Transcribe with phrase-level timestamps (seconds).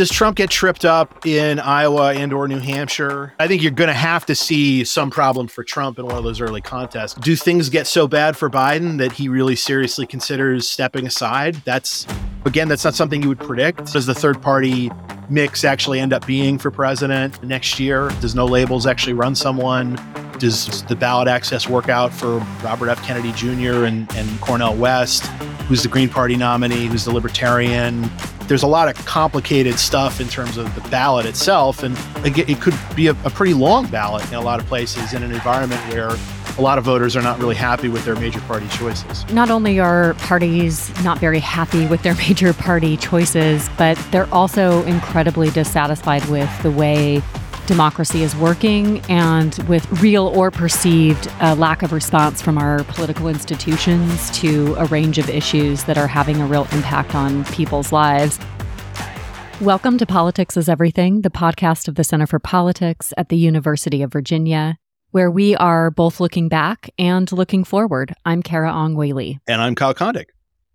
[0.00, 3.34] does Trump get tripped up in Iowa and or New Hampshire?
[3.38, 6.24] I think you're going to have to see some problem for Trump in one of
[6.24, 7.20] those early contests.
[7.20, 11.56] Do things get so bad for Biden that he really seriously considers stepping aside?
[11.66, 12.06] That's
[12.46, 13.92] again, that's not something you would predict.
[13.92, 14.90] Does the third party
[15.28, 18.08] mix actually end up being for president next year?
[18.22, 20.00] Does no labels actually run someone?
[20.38, 23.04] Does the ballot access work out for Robert F.
[23.04, 23.84] Kennedy Jr.
[23.84, 25.26] and, and Cornel West?
[25.68, 26.86] Who's the Green Party nominee?
[26.86, 28.10] Who's the Libertarian?
[28.50, 31.84] There's a lot of complicated stuff in terms of the ballot itself.
[31.84, 35.22] And it could be a, a pretty long ballot in a lot of places in
[35.22, 36.10] an environment where
[36.58, 39.24] a lot of voters are not really happy with their major party choices.
[39.32, 44.82] Not only are parties not very happy with their major party choices, but they're also
[44.82, 47.22] incredibly dissatisfied with the way
[47.70, 53.28] democracy is working and with real or perceived uh, lack of response from our political
[53.28, 58.40] institutions to a range of issues that are having a real impact on people's lives.
[59.60, 64.02] Welcome to Politics is Everything, the podcast of the Center for Politics at the University
[64.02, 64.76] of Virginia,
[65.12, 68.12] where we are both looking back and looking forward.
[68.24, 69.38] I'm Carah Ong Whaley.
[69.46, 70.26] And I'm Kyle Kondik.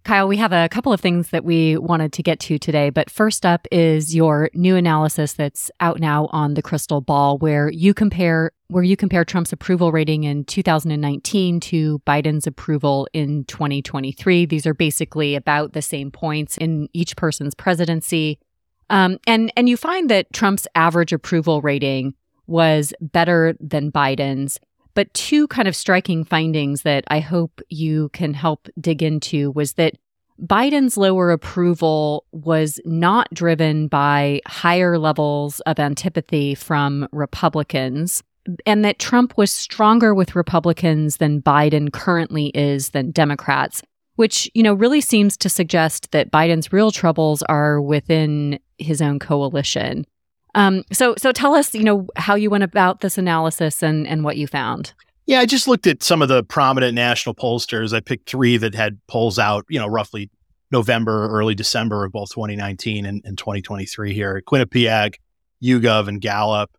[0.05, 3.09] Kyle, we have a couple of things that we wanted to get to today, but
[3.09, 7.91] first up is your new analysis that's out now on the crystal ball where you
[7.91, 14.45] compare where you compare Trump's approval rating in 2019 to Biden's approval in 2023.
[14.45, 18.37] These are basically about the same points in each person's presidency.
[18.91, 22.13] Um, and and you find that Trump's average approval rating
[22.45, 24.59] was better than Biden's.
[24.95, 29.73] But two kind of striking findings that I hope you can help dig into was
[29.73, 29.95] that
[30.41, 38.23] Biden's lower approval was not driven by higher levels of antipathy from Republicans,
[38.65, 43.81] and that Trump was stronger with Republicans than Biden currently is than Democrats,
[44.15, 49.19] which, you know, really seems to suggest that Biden's real troubles are within his own
[49.19, 50.05] coalition.
[50.55, 54.23] Um, so, so tell us, you know, how you went about this analysis and and
[54.23, 54.93] what you found.
[55.27, 57.93] Yeah, I just looked at some of the prominent national pollsters.
[57.93, 60.29] I picked three that had polls out, you know, roughly
[60.71, 64.37] November, early December of both 2019 and, and 2023 here.
[64.37, 65.15] at Quinnipiac,
[65.63, 66.71] YouGov, and Gallup.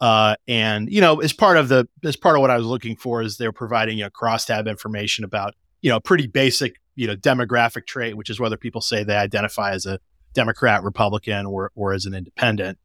[0.00, 2.96] Uh, and you know, as part of the as part of what I was looking
[2.96, 7.16] for is they're providing you know crosstab information about you know pretty basic you know
[7.16, 9.98] demographic trait, which is whether people say they identify as a
[10.34, 12.78] Democrat, Republican, or or as an independent.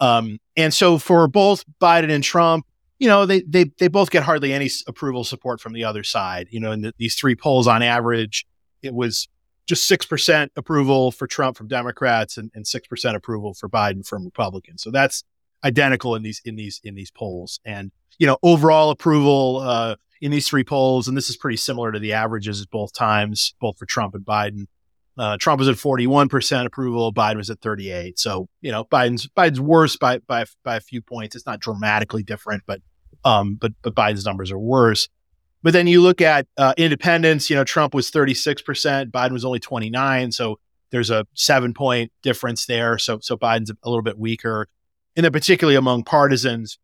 [0.00, 2.66] Um, and so for both Biden and Trump,
[2.98, 6.48] you know, they they they both get hardly any approval support from the other side.
[6.50, 8.46] You know, in the, these three polls on average,
[8.82, 9.28] it was
[9.66, 14.24] just six percent approval for Trump from Democrats and six percent approval for Biden from
[14.24, 14.82] Republicans.
[14.82, 15.24] So that's
[15.64, 17.60] identical in these in these in these polls.
[17.64, 21.92] And you know, overall approval uh, in these three polls, and this is pretty similar
[21.92, 24.66] to the averages at both times, both for Trump and Biden.
[25.18, 27.12] Uh, Trump was at 41% approval.
[27.12, 28.18] Biden was at 38.
[28.18, 31.34] So, you know, Biden's, Biden's worse by, by, by a few points.
[31.34, 32.82] It's not dramatically different, but,
[33.24, 35.08] um, but, but Biden's numbers are worse.
[35.62, 39.58] But then you look at, uh, independents, you know, Trump was 36%, Biden was only
[39.58, 40.32] 29.
[40.32, 40.58] So
[40.90, 42.98] there's a seven point difference there.
[42.98, 44.68] So, so Biden's a little bit weaker.
[45.16, 46.78] And then particularly among partisans,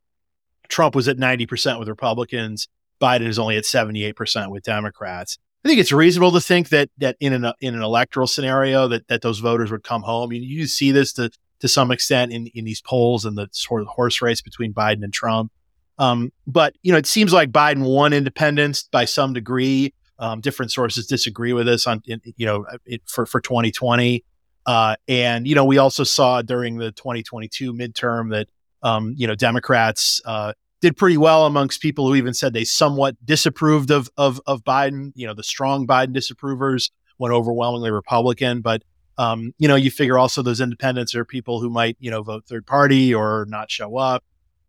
[0.69, 2.67] Trump was at 90% with Republicans.
[3.01, 5.39] Biden is only at 78% with Democrats.
[5.65, 9.07] I think it's reasonable to think that that in an in an electoral scenario that
[9.09, 10.33] that those voters would come home.
[10.33, 11.31] You, you see this to
[11.61, 15.05] to some extent in in these polls and the sort of horse race between Biden
[15.05, 15.53] and Trump.
[15.99, 19.95] Um, but you know, it seems like Biden won independents by some degree.
[20.19, 24.25] Um, different sources disagree with this on in, you know it, for for 2020.
[24.67, 28.49] Uh, and you know, we also saw during the 2022 midterm that
[28.83, 33.17] um, you know Democrats uh, did pretty well amongst people who even said they somewhat
[33.25, 35.13] disapproved of of of Biden.
[35.15, 38.83] You know, the strong Biden disapprovers went overwhelmingly Republican, but
[39.17, 42.45] um, you know, you figure also those independents are people who might you know vote
[42.47, 44.25] third party or not show up.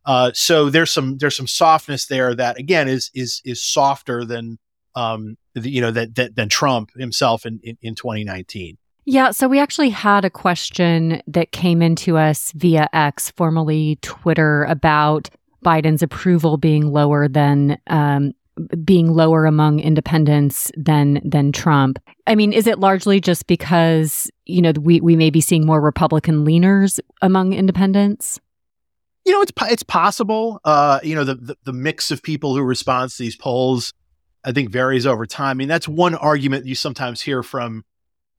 [0.06, 4.59] Uh, so there's some there's some softness there that again is is is softer than
[4.95, 8.78] um, the, you know that, that than Trump himself in, in, in 2019.
[9.06, 14.63] Yeah, so we actually had a question that came into us via X, formerly Twitter,
[14.65, 15.30] about
[15.63, 18.33] Biden's approval being lower than um,
[18.83, 22.00] being lower among independents than than Trump.
[22.27, 25.81] I mean, is it largely just because you know we we may be seeing more
[25.81, 28.39] Republican leaners among independents?
[29.25, 30.60] You know, it's it's possible.
[30.63, 33.94] Uh, you know, the, the the mix of people who respond to these polls,
[34.44, 35.51] I think, varies over time.
[35.51, 37.83] I mean, that's one argument you sometimes hear from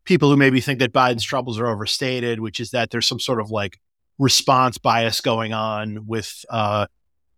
[0.05, 3.41] people who maybe think that Biden's troubles are overstated, which is that there's some sort
[3.41, 3.81] of like
[4.19, 6.87] response bias going on with uh,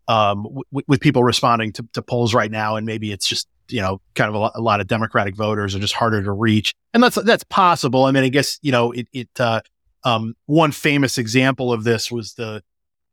[0.08, 3.80] um, w- with people responding to, to, polls right now, and maybe it's just you
[3.80, 6.74] know kind of a, lot, a lot of Democratic voters are just harder to reach,
[6.94, 8.04] and that's that's possible.
[8.04, 9.60] I mean, I guess you know it it uh,
[10.04, 12.62] Um, one famous example of this was the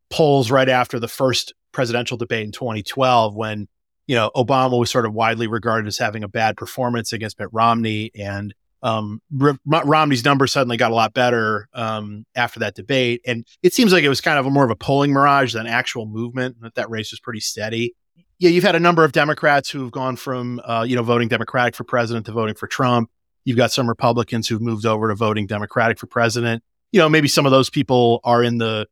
[0.09, 3.67] polls right after the first presidential debate in 2012 when
[4.05, 7.49] you know Obama was sort of widely regarded as having a bad performance against Mitt
[7.51, 8.53] Romney and
[8.83, 13.73] um, R- Romney's numbers suddenly got a lot better um, after that debate, and it
[13.73, 16.57] seems like it was kind of a more of a polling mirage than actual movement.
[16.61, 17.95] That that race was pretty steady.
[18.39, 21.75] Yeah, you've had a number of Democrats who've gone from uh, you know voting Democratic
[21.75, 23.09] for president to voting for Trump.
[23.45, 26.61] You've got some Republicans who've moved over to voting Democratic for president.
[26.91, 28.85] You know, maybe some of those people are in the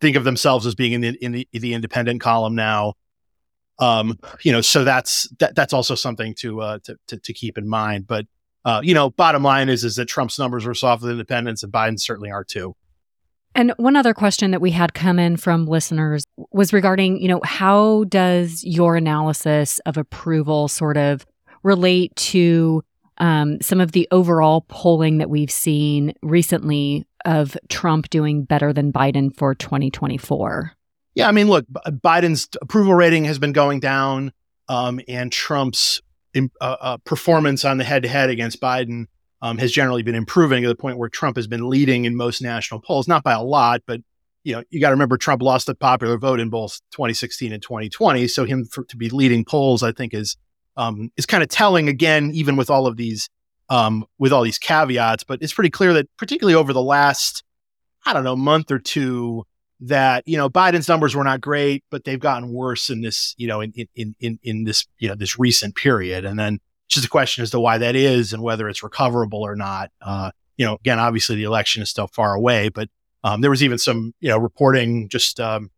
[0.00, 2.94] think of themselves as being in the in the, the independent column now.
[3.80, 7.58] Um, you know, so that's that, that's also something to, uh, to to to keep
[7.58, 8.06] in mind.
[8.06, 8.26] But
[8.68, 11.72] uh, you know, bottom line is is that Trump's numbers were soft with independents, and
[11.72, 12.76] Biden certainly are too.
[13.54, 16.22] And one other question that we had come in from listeners
[16.52, 21.24] was regarding, you know, how does your analysis of approval sort of
[21.62, 22.82] relate to
[23.16, 28.92] um, some of the overall polling that we've seen recently of Trump doing better than
[28.92, 30.72] Biden for 2024?
[31.14, 34.30] Yeah, I mean, look, Biden's approval rating has been going down,
[34.68, 36.02] um, and Trump's
[36.36, 39.06] uh, uh, performance on the head to head against Biden
[39.42, 42.42] um, has generally been improving to the point where Trump has been leading in most
[42.42, 44.00] national polls, not by a lot, but
[44.44, 47.62] you know, you got to remember Trump lost the popular vote in both 2016 and
[47.62, 48.28] 2020.
[48.28, 50.36] So him for, to be leading polls, I think, is
[50.76, 53.28] um, is kind of telling again, even with all of these
[53.68, 55.24] um, with all these caveats.
[55.24, 57.42] But it's pretty clear that, particularly over the last,
[58.06, 59.44] I don't know, month or two,
[59.80, 63.46] that you know Biden's numbers were not great, but they've gotten worse in this, you
[63.46, 66.58] know, in in in in this you know this recent period, and then
[66.88, 69.90] just a question as to why that is and whether it's recoverable or not.
[70.00, 72.88] Uh, you know, again, obviously the election is still far away, but
[73.24, 75.70] um, there was even some you know reporting just um,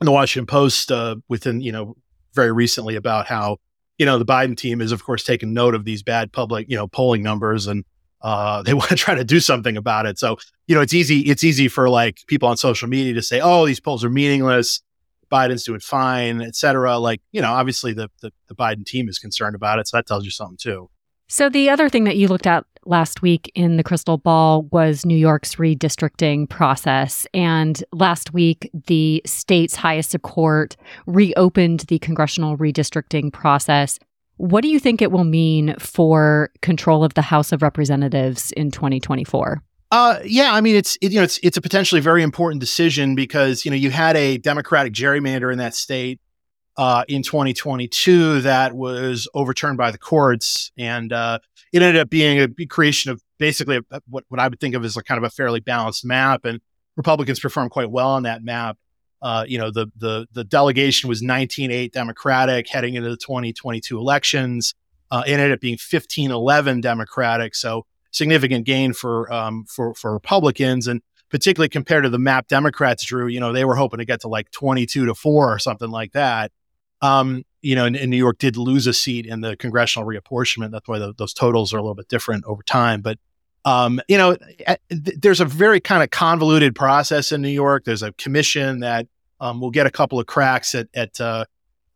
[0.00, 1.96] in the Washington Post uh, within you know
[2.34, 3.56] very recently about how
[3.98, 6.76] you know the Biden team is of course taking note of these bad public you
[6.76, 7.84] know polling numbers and
[8.22, 10.18] uh, they want to try to do something about it.
[10.18, 11.20] So, you know, it's easy.
[11.20, 14.80] It's easy for like people on social media to say, "Oh, these polls are meaningless.
[15.30, 19.54] Biden's doing fine, etc." Like, you know, obviously the, the the Biden team is concerned
[19.54, 20.88] about it, so that tells you something too.
[21.28, 25.06] So the other thing that you looked at last week in the crystal ball was
[25.06, 27.26] New York's redistricting process.
[27.32, 30.76] And last week, the state's highest court
[31.06, 33.98] reopened the congressional redistricting process.
[34.36, 38.70] What do you think it will mean for control of the House of Representatives in
[38.70, 39.62] 2024?
[39.92, 43.14] Uh, yeah, I mean it's it, you know it's it's a potentially very important decision
[43.14, 46.18] because you know you had a Democratic gerrymander in that state
[46.78, 51.38] uh, in 2022 that was overturned by the courts, and uh,
[51.74, 54.82] it ended up being a creation of basically a, what what I would think of
[54.82, 56.60] as a kind of a fairly balanced map, and
[56.96, 58.78] Republicans performed quite well on that map.
[59.22, 64.74] Uh, you know, the the the delegation was 19-8 Democratic heading into the 2022 elections.
[65.10, 70.88] Uh, it ended up being 15-11 Democratic, so significant gain for um, for for Republicans,
[70.88, 73.28] and particularly compared to the map Democrats drew.
[73.28, 76.12] You know, they were hoping to get to like 22 to four or something like
[76.12, 76.50] that.
[77.00, 80.70] Um, you know, and, and, New York did lose a seat in the congressional reapportionment.
[80.70, 83.00] That's why the, those totals are a little bit different over time.
[83.00, 83.18] But
[83.64, 84.36] um, you know,
[84.90, 87.84] there's a very kind of convoluted process in New York.
[87.84, 89.06] There's a commission that
[89.42, 91.44] um, will get a couple of cracks at at uh,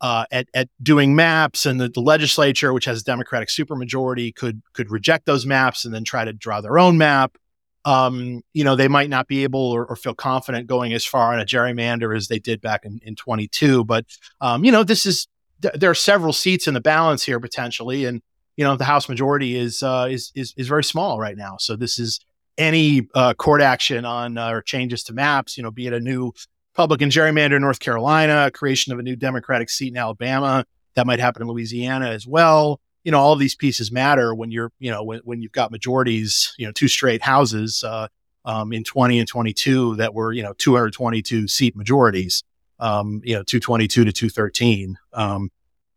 [0.01, 4.61] uh, at, at doing maps, and the, the, legislature, which has a Democratic supermajority, could
[4.73, 7.37] could reject those maps and then try to draw their own map.
[7.85, 11.31] Um, you know, they might not be able or, or, feel confident going as far
[11.31, 13.85] on a gerrymander as they did back in, in 22.
[13.85, 14.05] But
[14.41, 15.27] um, you know, this is
[15.61, 18.21] th- there are several seats in the balance here potentially, and
[18.57, 21.55] you know the House majority is uh, is, is is very small right now.
[21.59, 22.19] So this is
[22.57, 25.57] any uh, court action on uh, or changes to maps.
[25.57, 26.33] You know, be it a new
[26.77, 31.19] Republican gerrymander in North Carolina, creation of a new Democratic seat in Alabama that might
[31.19, 32.79] happen in Louisiana as well.
[33.03, 35.71] You know, all of these pieces matter when you're you know when, when you've got
[35.71, 36.53] majorities.
[36.59, 38.09] You know, two straight houses uh,
[38.45, 42.43] um, in 20 and 22 that were you know 222 seat majorities.
[42.79, 44.99] Um, you know, 222 to 213.
[45.13, 45.49] Um,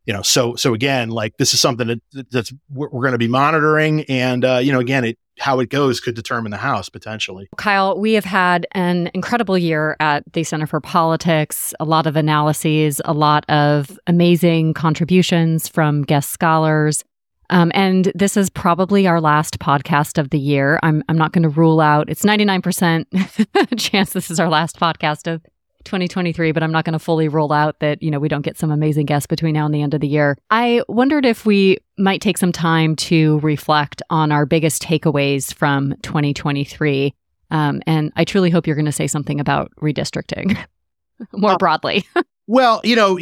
[0.06, 3.18] you know, so so again, like this is something that that's we're, we're going to
[3.18, 6.88] be monitoring, and uh, you know, again, it how it goes could determine the House
[6.88, 7.48] potentially.
[7.56, 11.72] Kyle, we have had an incredible year at the Center for Politics.
[11.80, 17.04] A lot of analyses, a lot of amazing contributions from guest scholars.
[17.48, 20.78] Um, and this is probably our last podcast of the year.
[20.82, 25.26] I'm, I'm not going to rule out, it's 99% chance this is our last podcast
[25.26, 25.42] of
[25.84, 28.58] 2023, but I'm not going to fully rule out that, you know, we don't get
[28.58, 30.36] some amazing guests between now and the end of the year.
[30.50, 35.94] I wondered if we might take some time to reflect on our biggest takeaways from
[36.02, 37.14] 2023.
[37.50, 40.56] Um, and I truly hope you're going to say something about redistricting
[41.32, 42.04] more uh, broadly.
[42.46, 43.18] well, you know,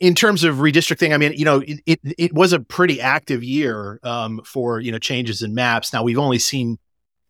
[0.00, 3.42] in terms of redistricting, I mean, you know, it, it, it was a pretty active
[3.42, 5.92] year um, for, you know, changes in maps.
[5.92, 6.78] Now, we've only seen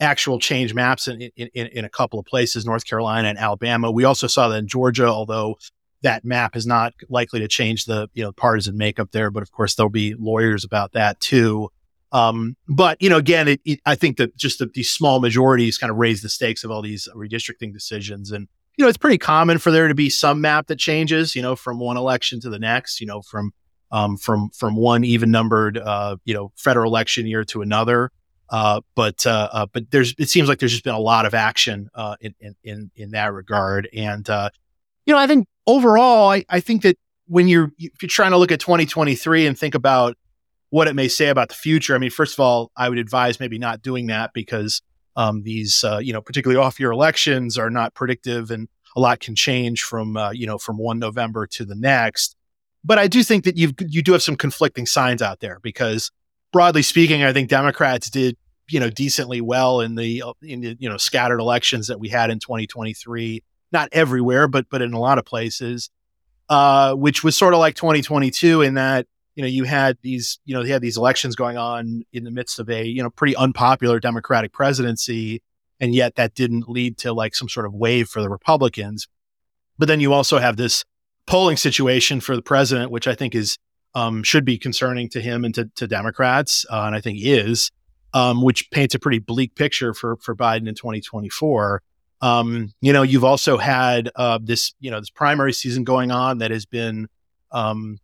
[0.01, 3.91] actual change maps in, in, in, a couple of places, North Carolina and Alabama.
[3.91, 5.57] We also saw that in Georgia, although
[6.03, 9.31] that map is not likely to change the you know partisan makeup there.
[9.31, 11.71] But of course, there'll be lawyers about that too.
[12.13, 15.79] Um, but you know, again, it, it, I think that just the, these small majorities
[15.79, 19.19] kind of raise the stakes of all these redistricting decisions, and you know, it's pretty
[19.19, 22.51] common for there to be some map that changes, you know, from one election to
[22.51, 23.53] the next, you know, from
[23.93, 28.11] um, from from one even numbered uh, you know federal election year to another.
[28.51, 31.35] Uh, but uh, uh, but there's it seems like there's just been a lot of
[31.35, 34.27] action uh, in, in in that regard, and
[35.07, 38.37] you know, I think overall, I, I think that when you're if you're trying to
[38.37, 40.17] look at 2023 and think about
[40.71, 41.95] what it may say about the future.
[41.95, 44.83] I mean, first of all, I would advise maybe not doing that because
[45.17, 49.83] um, these, you know, particularly off-year elections are not predictive, and a lot can change
[49.83, 52.37] from, you know, from one November to the next.
[52.85, 56.11] But I do think that you you do have some conflicting signs out there because,
[56.53, 58.37] broadly speaking, I think Democrats did,
[58.71, 62.31] you know, decently well in the in the you know scattered elections that we had
[62.31, 63.43] in 2023.
[63.73, 65.91] Not everywhere, but but in a lot of places,
[66.49, 69.07] uh, which was sort of like 2022 in that
[69.41, 72.31] you know, you had these, you know, they had these elections going on in the
[72.31, 75.43] midst of a, you know, pretty unpopular Democratic presidency.
[75.81, 79.09] And yet that didn't lead to like some sort of wave for the Republicans.
[79.79, 80.85] But then you also have this
[81.27, 83.57] polling situation for the president, which I think is,
[83.95, 86.67] um, should be concerning to him and to, to Democrats.
[86.71, 87.71] Uh, and I think is,
[88.15, 91.83] um, which paints a pretty bleak picture for, for Biden in 2024.
[92.23, 96.39] Um, you know, you've also had, uh, this, you know, this primary season going on
[96.39, 97.09] that has been,
[97.51, 97.99] um,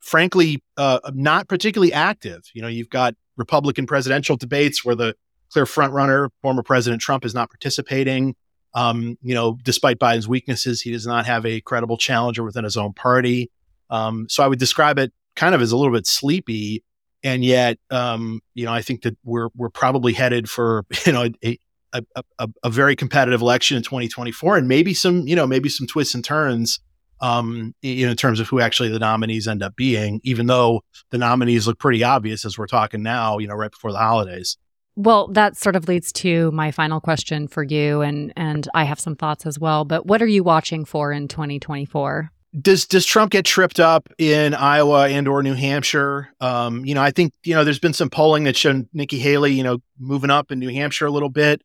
[0.00, 2.42] frankly, uh, not particularly active.
[2.52, 5.14] You know, you've got Republican presidential debates where the
[5.52, 8.34] clear frontrunner, former President Trump, is not participating.
[8.74, 12.76] Um, you know, despite Biden's weaknesses, he does not have a credible challenger within his
[12.76, 13.50] own party.
[13.90, 16.82] Um, so I would describe it kind of as a little bit sleepy.
[17.24, 21.28] And yet, um, you know, I think that we're we're probably headed for you know
[21.44, 21.58] a,
[21.92, 22.02] a,
[22.38, 26.14] a, a very competitive election in 2024, and maybe some you know maybe some twists
[26.14, 26.80] and turns
[27.22, 30.82] um, you know, in terms of who actually the nominees end up being, even though
[31.10, 34.58] the nominees look pretty obvious as we're talking now, you know, right before the holidays.
[34.96, 39.00] Well, that sort of leads to my final question for you, and and I have
[39.00, 39.84] some thoughts as well.
[39.84, 42.31] But what are you watching for in 2024?
[42.60, 46.34] Does does Trump get tripped up in Iowa and or New Hampshire?
[46.38, 49.52] Um, you know, I think you know there's been some polling that shown Nikki Haley,
[49.52, 51.62] you know, moving up in New Hampshire a little bit.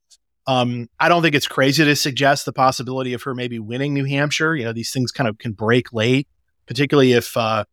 [0.48, 4.06] Um, I don't think it's crazy to suggest the possibility of her maybe winning New
[4.06, 4.56] Hampshire.
[4.56, 6.26] You know, these things kind of can break late,
[6.68, 7.66] particularly if uh,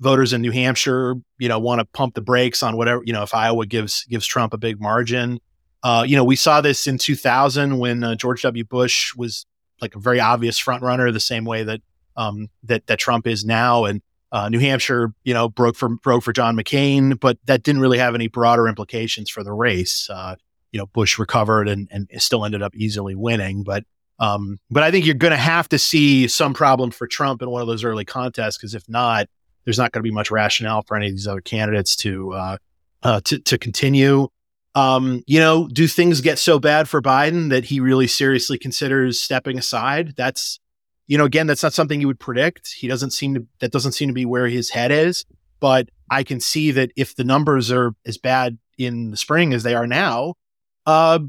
[0.00, 3.02] voters in New Hampshire, you know, want to pump the brakes on whatever.
[3.04, 5.40] You know, if Iowa gives gives Trump a big margin.
[5.82, 8.64] Uh, you know, we saw this in 2000 when uh, George W.
[8.64, 9.44] Bush was
[9.80, 11.80] like a very obvious front runner, the same way that
[12.16, 16.22] um, that that Trump is now, and uh, New Hampshire, you know, broke for broke
[16.22, 20.08] for John McCain, but that didn't really have any broader implications for the race.
[20.10, 20.36] Uh,
[20.76, 23.62] you know Bush recovered and and still ended up easily winning.
[23.62, 23.84] But
[24.18, 27.50] um, but I think you're going to have to see some problem for Trump in
[27.50, 29.26] one of those early contests because if not,
[29.64, 32.56] there's not going to be much rationale for any of these other candidates to uh,
[33.02, 34.28] uh, to to continue.
[34.74, 39.22] Um, you know, do things get so bad for Biden that he really seriously considers
[39.22, 40.14] stepping aside?
[40.14, 40.60] That's
[41.06, 42.72] you know, again, that's not something you would predict.
[42.72, 45.24] He doesn't seem to that doesn't seem to be where his head is.
[45.60, 49.62] But I can see that if the numbers are as bad in the spring as
[49.62, 50.34] they are now,
[50.84, 51.20] uh,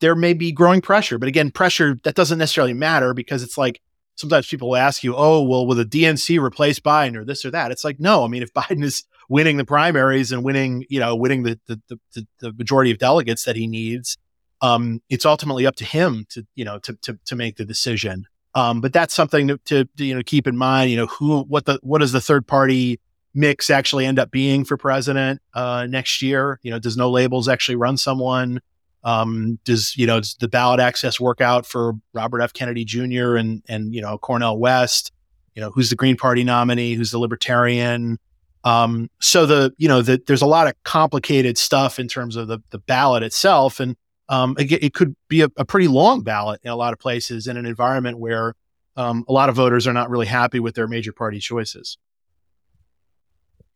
[0.00, 1.18] there may be growing pressure.
[1.18, 3.80] But again, pressure that doesn't necessarily matter because it's like
[4.16, 7.50] sometimes people will ask you, oh, well, will the DNC replace Biden or this or
[7.50, 7.70] that?
[7.70, 11.14] It's like, no, I mean, if Biden is winning the primaries and winning, you know,
[11.16, 14.16] winning the the, the, the majority of delegates that he needs,
[14.60, 18.26] um, it's ultimately up to him to, you know, to to, to make the decision.
[18.54, 20.90] Um, but that's something to, to, to, you know keep in mind.
[20.90, 23.00] You know, who what the what does the third party
[23.32, 26.58] mix actually end up being for president uh, next year?
[26.62, 28.60] You know, does no labels actually run someone?
[29.02, 32.52] Um, does you know does the ballot access work out for Robert F.
[32.52, 33.36] Kennedy Jr.
[33.36, 35.12] and and you know Cornel West?
[35.54, 36.94] You know who's the Green Party nominee?
[36.94, 38.18] Who's the Libertarian?
[38.64, 42.48] Um, so the you know the, there's a lot of complicated stuff in terms of
[42.48, 43.96] the the ballot itself, and
[44.30, 47.48] um, it, it could be a, a, pretty long ballot in a lot of places
[47.48, 48.54] in an environment where
[48.96, 51.98] um, a lot of voters are not really happy with their major party choices.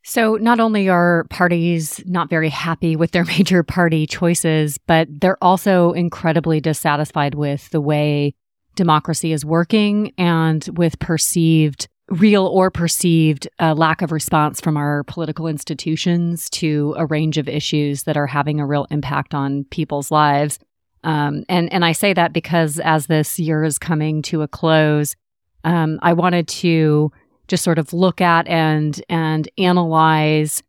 [0.05, 5.43] So, not only are parties not very happy with their major party choices, but they're
[5.43, 8.35] also incredibly dissatisfied with the way
[8.77, 15.05] democracy is working and with perceived, real or perceived, uh, lack of response from our
[15.05, 20.11] political institutions to a range of issues that are having a real impact on people's
[20.11, 20.59] lives.
[21.03, 25.15] Um, and and I say that because as this year is coming to a close,
[25.65, 27.13] um, I wanted to
[27.49, 30.63] just sort of look at and and analyze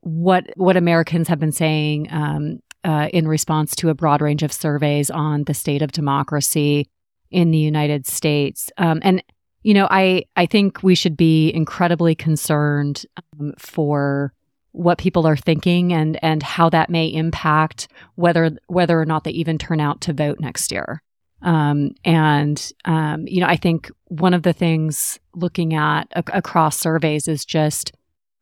[0.00, 4.52] what what Americans have been saying um, uh, in response to a broad range of
[4.52, 6.86] surveys on the state of democracy
[7.30, 8.70] in the United States.
[8.78, 9.22] Um, and
[9.64, 13.04] you know, I I think we should be incredibly concerned
[13.40, 14.32] um, for
[14.72, 19.30] what people are thinking and and how that may impact whether whether or not they
[19.32, 21.02] even turn out to vote next year.
[21.42, 27.26] Um, and um, you know, I think one of the things looking at across surveys
[27.26, 27.92] is just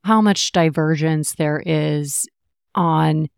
[0.05, 2.29] how much divergence there is
[2.75, 3.29] on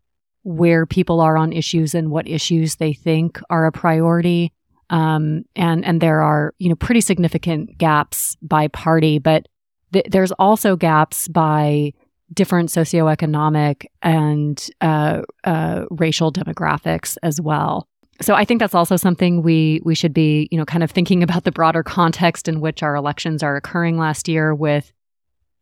[0.43, 4.51] where people are on issues and what issues they think are a priority.
[4.89, 9.47] Um, and and there are you know pretty significant gaps by party, but
[9.93, 11.93] th- there's also gaps by
[12.33, 17.87] different socioeconomic and uh, uh, racial demographics as well.
[18.21, 21.23] So I think that's also something we we should be you know kind of thinking
[21.23, 24.91] about the broader context in which our elections are occurring last year with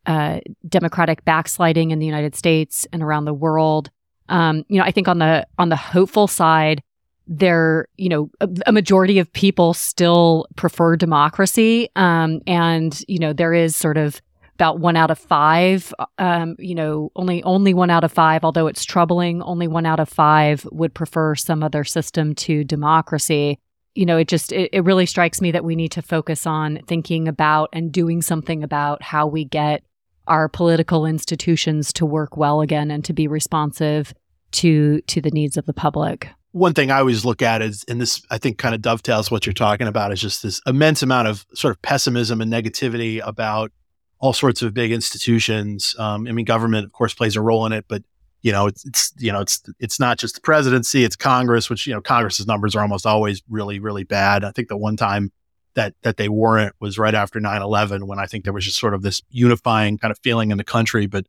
[0.06, 3.90] uh, democratic backsliding in the United States and around the world.
[4.30, 6.84] Um, you know, I think on the on the hopeful side,
[7.28, 11.90] there, you know, a, a, majority of people still prefer democracy.
[11.96, 14.22] Um, and, you know, there is sort of
[14.56, 18.68] about one out of five, um, you know, only, only one out of five, although
[18.68, 23.58] it's troubling, only one out of five would prefer some other system to democracy.
[23.96, 26.80] You know, it just, it, it really strikes me that we need to focus on
[26.88, 29.84] thinking about and doing something about how we get
[30.28, 34.14] our political institutions to work well again and to be responsive
[34.52, 38.00] to to the needs of the public one thing I always look at is, and
[38.00, 41.28] this I think kind of dovetails what you're talking about, is just this immense amount
[41.28, 43.72] of sort of pessimism and negativity about
[44.20, 45.96] all sorts of big institutions.
[45.98, 48.04] Um, I mean, government, of course, plays a role in it, but
[48.44, 51.88] you know, it's, it's you know, it's it's not just the presidency; it's Congress, which
[51.88, 54.44] you know, Congress's numbers are almost always really, really bad.
[54.44, 55.32] I think the one time
[55.74, 58.94] that that they weren't was right after 9-11 when I think there was just sort
[58.94, 61.26] of this unifying kind of feeling in the country, but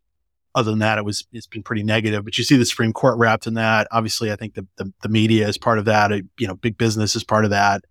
[0.55, 2.25] other than that, it was it's been pretty negative.
[2.25, 3.89] But you see the Supreme Court wrapped in that.
[3.91, 6.11] Obviously, I think the the, the media is part of that.
[6.39, 7.85] You know, big business is part of that.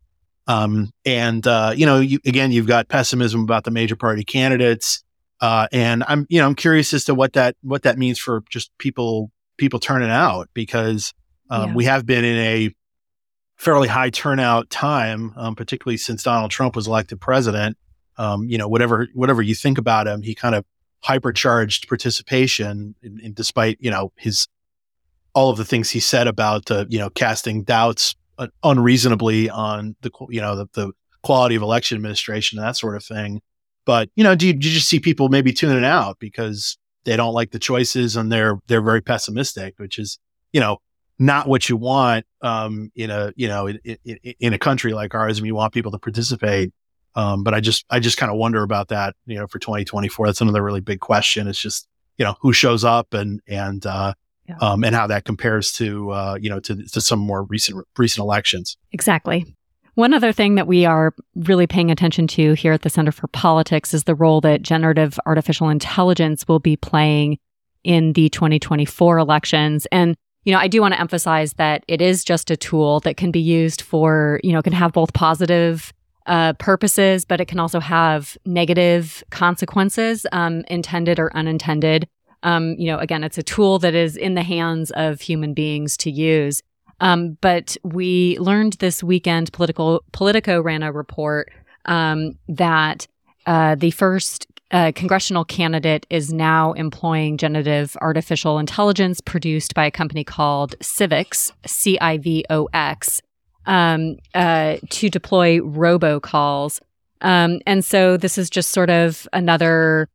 [0.48, 5.04] Um, and uh, you know, you, again, you've got pessimism about the major party candidates.
[5.42, 8.44] Uh, and I'm you know I'm curious as to what that what that means for
[8.50, 11.14] just people people turning out because
[11.50, 11.76] um, yeah.
[11.76, 12.76] we have been in a
[13.58, 17.78] fairly high turnout time, um, particularly since Donald Trump was elected president.
[18.18, 20.66] Um, you know, whatever whatever you think about him, he kind of
[21.06, 24.48] hypercharged participation, in, in despite you know his
[25.34, 29.96] all of the things he said about uh, you know casting doubts uh, unreasonably on
[30.02, 30.92] the you know the, the,
[31.24, 33.42] quality of election administration and that sort of thing.
[33.86, 37.16] But you know, do you, do you just see people maybe tuning out because they
[37.16, 40.20] don't like the choices and they're they're very pessimistic, which is
[40.52, 40.78] you know
[41.20, 45.16] not what you want um, in a you know in, in, in, a country like
[45.16, 45.42] ours.
[45.42, 46.74] Mean, you want people to participate
[47.16, 50.28] um, but I just, I just kind of wonder about that, you know, for 2024.
[50.28, 51.48] That's another really big question.
[51.48, 54.14] It's just, you know, who shows up and, and, uh,
[54.48, 54.58] yeah.
[54.60, 58.24] um, and how that compares to, uh, you know, to, to some more recent, recent
[58.24, 58.78] elections.
[58.92, 59.56] Exactly.
[59.96, 63.28] One other thing that we are really paying attention to here at the Center for
[63.28, 67.38] Politics is the role that generative artificial intelligence will be playing
[67.84, 69.86] in the 2024 elections.
[69.92, 73.18] And, you know, I do want to emphasize that it is just a tool that
[73.18, 75.94] can be used for, you know, can have both positive
[76.26, 82.08] uh, purposes, but it can also have negative consequences, um, intended or unintended.
[82.44, 85.96] Um, you know, again, it's a tool that is in the hands of human beings
[85.98, 86.62] to use.
[87.00, 91.52] Um, but we learned this weekend, political Politico ran a report
[91.86, 93.08] um, that
[93.46, 99.92] uh, the first uh, congressional candidate is now employing generative artificial intelligence produced by a
[99.92, 103.22] company called Civox, C I V O X,
[103.66, 106.80] um, uh, to deploy robocalls.
[107.22, 110.10] Um, and so this is just sort of another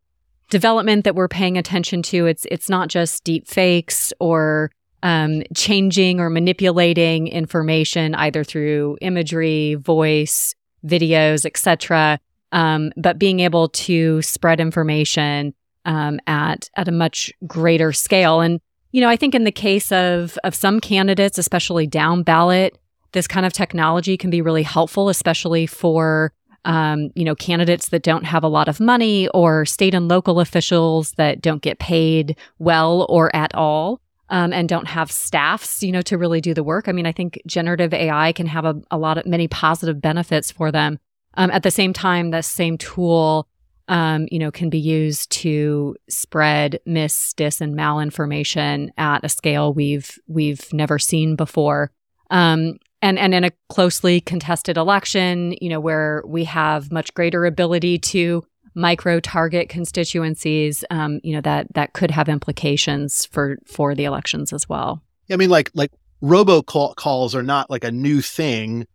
[0.50, 2.26] development that we're paying attention to.
[2.26, 4.70] It's it's not just deep fakes or
[5.02, 12.18] um, changing or manipulating information either through imagery, voice, videos, etc.
[12.52, 18.40] Um, but being able to spread information um, at at a much greater scale.
[18.40, 18.60] And
[18.92, 22.78] you know, I think in the case of of some candidates, especially down ballot
[23.12, 26.32] this kind of technology can be really helpful, especially for
[26.64, 30.40] um, you know candidates that don't have a lot of money or state and local
[30.40, 34.00] officials that don't get paid well or at all.
[34.30, 36.86] Um, and don't have staffs, you know, to really do the work.
[36.86, 40.50] I mean, I think generative AI can have a, a lot of many positive benefits
[40.50, 40.98] for them.
[41.38, 43.48] Um, at the same time, the same tool,
[43.88, 49.72] um, you know, can be used to spread mis, dis, and malinformation at a scale
[49.72, 51.90] we've we've never seen before.
[52.28, 57.46] Um, and and in a closely contested election, you know, where we have much greater
[57.46, 63.94] ability to micro target constituencies, um, you know, that that could have implications for for
[63.94, 65.02] the elections as well.
[65.30, 68.86] I mean, like like robo calls are not like a new thing.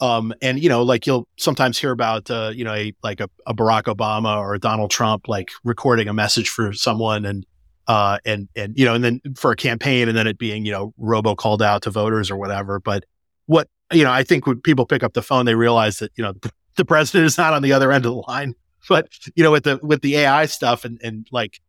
[0.00, 3.28] Um, and you know, like you'll sometimes hear about, uh, you know, a, like a,
[3.48, 7.44] a Barack Obama or Donald Trump, like recording a message for someone and,
[7.88, 10.70] uh, and, and, you know, and then for a campaign and then it being, you
[10.70, 12.78] know, robo called out to voters or whatever.
[12.78, 13.06] But
[13.48, 16.22] what, you know, I think when people pick up the phone, they realize that, you
[16.22, 16.34] know,
[16.76, 18.54] the president is not on the other end of the line.
[18.88, 21.60] But, you know, with the, with the AI stuff and, and like,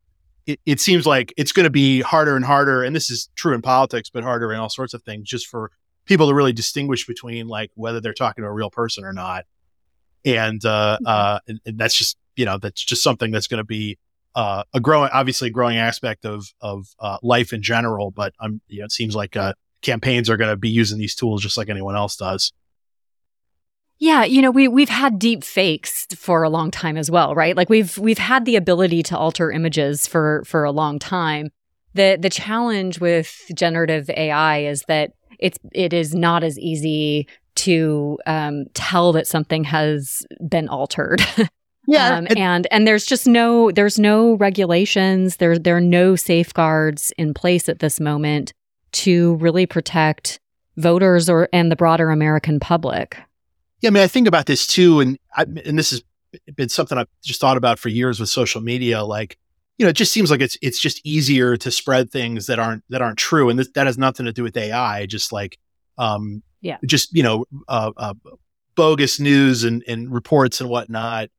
[0.46, 2.82] it, it seems like it's going to be harder and harder.
[2.84, 5.72] And this is true in politics, but harder in all sorts of things just for
[6.06, 9.46] people to really distinguish between like whether they're talking to a real person or not.
[10.24, 11.08] And, uh, mm-hmm.
[11.08, 13.98] uh, and, and that's just, you know, that's just something that's going to be,
[14.36, 18.12] uh, a growing, obviously a growing aspect of, of, uh, life in general.
[18.12, 21.16] But, um, you know, it seems like, uh, campaigns are going to be using these
[21.16, 22.52] tools just like anyone else does.
[24.00, 27.56] Yeah, you know, we we've had deep fakes for a long time as well, right?
[27.56, 31.50] Like we've we've had the ability to alter images for for a long time.
[31.96, 38.18] The the challenge with generative AI is that it's it is not as easy to
[38.26, 41.22] um, tell that something has been altered.
[41.88, 45.38] yeah, um, and and there's just no there's no regulations.
[45.38, 48.54] There there are no safeguards in place at this moment
[48.92, 50.40] to really protect
[50.78, 53.18] voters or and the broader American public.
[53.82, 56.04] Yeah, I mean, I think about this too, and I, and this has
[56.56, 59.04] been something I've just thought about for years with social media.
[59.04, 59.38] Like,
[59.78, 62.84] you know, it just seems like it's it's just easier to spread things that aren't
[62.90, 65.06] that aren't true, and this, that has nothing to do with AI.
[65.06, 65.58] Just like,
[65.98, 68.14] um, yeah, just you know, uh, uh,
[68.76, 71.30] bogus news and and reports and whatnot,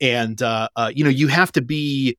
[0.00, 2.16] and uh, uh, you know, you have to be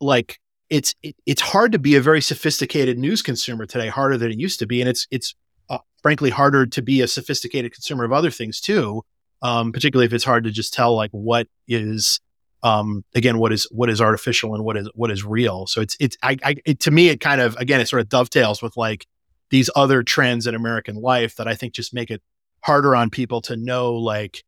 [0.00, 0.38] like
[0.70, 4.38] it's it, it's hard to be a very sophisticated news consumer today, harder than it
[4.38, 5.34] used to be, and it's it's
[5.68, 9.02] uh, frankly harder to be a sophisticated consumer of other things too.
[9.42, 12.20] Um, particularly if it's hard to just tell like what is
[12.62, 15.66] um, again what is what is artificial and what is what is real.
[15.66, 18.08] So it's it's I, I it, to me it kind of again it sort of
[18.08, 19.06] dovetails with like
[19.50, 22.22] these other trends in American life that I think just make it
[22.62, 24.44] harder on people to know like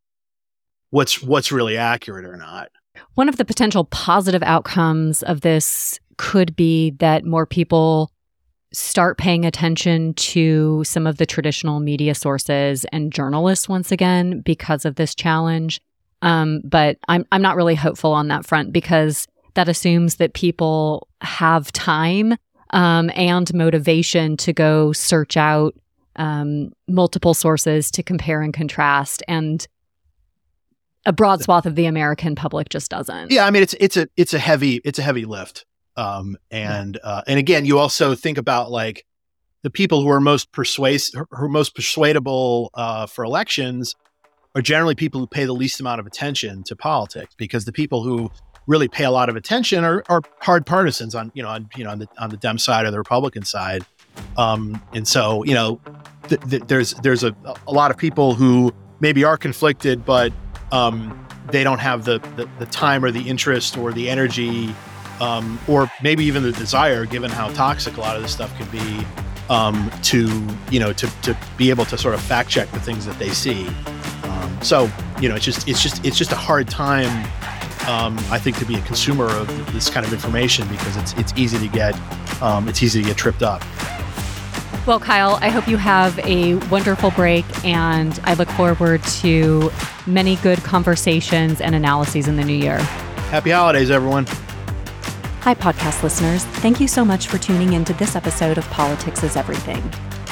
[0.90, 2.68] what's what's really accurate or not.
[3.14, 8.10] One of the potential positive outcomes of this could be that more people
[8.72, 14.84] start paying attention to some of the traditional media sources and journalists once again because
[14.84, 15.80] of this challenge.
[16.22, 21.08] Um, but I'm I'm not really hopeful on that front because that assumes that people
[21.20, 22.36] have time
[22.70, 25.74] um, and motivation to go search out
[26.16, 29.66] um, multiple sources to compare and contrast, and
[31.04, 33.30] a broad swath of the American public just doesn't.
[33.30, 35.64] Yeah, I mean it's it's a it's a heavy it's a heavy lift.
[35.96, 39.04] Um, and uh, and again, you also think about like
[39.62, 43.94] the people who are most persuasive, who are most persuadable uh, for elections,
[44.54, 48.02] are generally people who pay the least amount of attention to politics, because the people
[48.02, 48.30] who
[48.66, 51.84] really pay a lot of attention are, are hard partisans on you know on you
[51.84, 53.84] know on the on the Dem side or the Republican side.
[54.36, 55.80] Um, and so you know
[56.28, 57.34] th- th- there's there's a,
[57.66, 60.32] a lot of people who maybe are conflicted, but
[60.70, 64.74] um, they don't have the, the the time or the interest or the energy
[65.20, 68.70] um, or maybe even the desire, given how toxic a lot of this stuff could
[68.70, 69.04] be,
[69.48, 73.06] um, to you know to, to be able to sort of fact check the things
[73.06, 73.68] that they see.
[74.24, 77.24] Um, so you know, it's just it's just it's just a hard time.
[77.88, 81.32] Um, I think to be a consumer of this kind of information because it's it's
[81.36, 81.94] easy to get
[82.42, 83.62] um, it's easy to get tripped up.
[84.84, 89.70] Well, Kyle, I hope you have a wonderful break, and I look forward to
[90.08, 92.78] many good conversations and analyses in the new year.
[93.30, 94.26] Happy holidays, everyone.
[95.42, 96.44] Hi, podcast listeners.
[96.44, 99.82] Thank you so much for tuning in to this episode of Politics is Everything.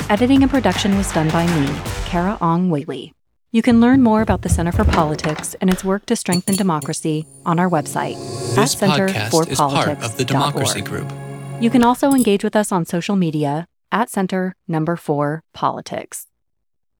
[0.08, 1.66] Editing and production was done by me,
[2.06, 3.12] Carah Ong Whaley.
[3.50, 7.26] You can learn more about the Center for Politics and its work to strengthen democracy
[7.44, 8.14] on our website
[8.54, 9.84] this at Center for is Politics.
[9.84, 11.12] part of the Democracy Group.
[11.60, 16.28] You can also engage with us on social media at Center Number 4 Politics.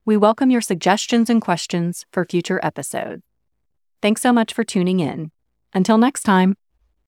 [0.03, 3.21] We welcome your suggestions and questions for future episodes.
[4.01, 5.31] Thanks so much for tuning in.
[5.73, 6.57] Until next time.